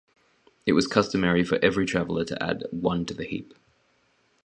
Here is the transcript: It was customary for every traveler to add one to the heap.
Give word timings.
It 0.65 0.71
was 0.73 0.87
customary 0.87 1.43
for 1.43 1.59
every 1.63 1.85
traveler 1.85 2.25
to 2.25 2.43
add 2.43 2.63
one 2.71 3.05
to 3.05 3.13
the 3.13 3.23
heap. 3.23 3.53